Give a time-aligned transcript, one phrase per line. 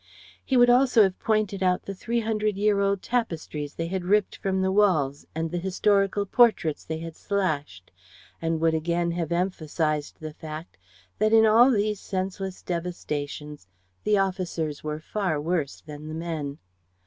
[0.43, 4.37] He would also have pointed out the three hundred year old tapestries they had ripped
[4.37, 7.91] from the walls and the historical portraits they had slashed,
[8.41, 10.75] and would again have emphasized the fact
[11.19, 13.67] that in all these senseless devastations
[14.03, 16.57] the officers were far worse than the men.